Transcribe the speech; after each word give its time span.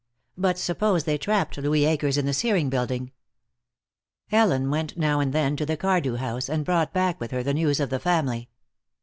But 0.35 0.57
suppose 0.57 1.03
they 1.03 1.19
trapped 1.19 1.59
Louis 1.59 1.85
Akers 1.85 2.17
in 2.17 2.25
the 2.25 2.33
Searing 2.33 2.71
Building? 2.71 3.11
Ellen 4.31 4.71
went 4.71 4.97
now 4.97 5.19
and 5.19 5.31
then 5.31 5.55
to 5.57 5.63
the 5.67 5.77
Cardew 5.77 6.15
house, 6.15 6.49
and 6.49 6.65
brought 6.65 6.91
back 6.91 7.19
with 7.19 7.29
her 7.29 7.43
the 7.43 7.53
news 7.53 7.79
of 7.79 7.91
the 7.91 7.99
family. 7.99 8.49